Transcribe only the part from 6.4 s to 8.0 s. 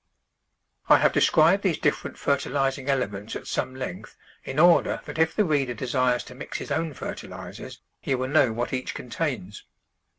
his own fertilisers